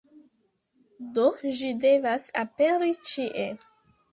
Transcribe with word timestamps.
Do, 1.17 1.25
ĝi 1.59 1.69
devas 1.85 2.27
aperi 2.45 2.91
ĉie 3.11 3.49